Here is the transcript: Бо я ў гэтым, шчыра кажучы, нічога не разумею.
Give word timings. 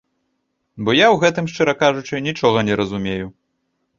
Бо 0.85 0.95
я 0.99 1.07
ў 1.11 1.15
гэтым, 1.23 1.49
шчыра 1.51 1.75
кажучы, 1.83 2.23
нічога 2.31 2.63
не 2.69 2.81
разумею. 2.83 3.27